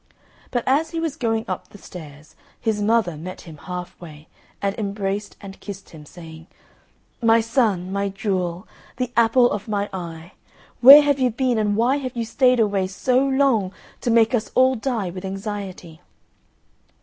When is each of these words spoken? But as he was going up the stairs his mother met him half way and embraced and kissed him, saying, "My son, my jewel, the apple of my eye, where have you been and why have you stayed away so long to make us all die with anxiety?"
But 0.49 0.63
as 0.65 0.89
he 0.89 0.99
was 0.99 1.15
going 1.15 1.45
up 1.47 1.69
the 1.69 1.77
stairs 1.77 2.35
his 2.59 2.81
mother 2.81 3.15
met 3.15 3.41
him 3.41 3.57
half 3.57 4.01
way 4.01 4.27
and 4.59 4.73
embraced 4.79 5.37
and 5.41 5.59
kissed 5.59 5.91
him, 5.91 6.07
saying, 6.07 6.47
"My 7.21 7.39
son, 7.39 7.91
my 7.93 8.09
jewel, 8.09 8.67
the 8.97 9.11
apple 9.15 9.51
of 9.51 9.67
my 9.67 9.89
eye, 9.93 10.31
where 10.79 11.03
have 11.03 11.19
you 11.19 11.29
been 11.29 11.59
and 11.59 11.75
why 11.75 11.97
have 11.97 12.17
you 12.17 12.25
stayed 12.25 12.59
away 12.59 12.87
so 12.87 13.23
long 13.23 13.73
to 14.01 14.09
make 14.09 14.33
us 14.33 14.49
all 14.55 14.73
die 14.73 15.11
with 15.11 15.23
anxiety?" 15.23 16.01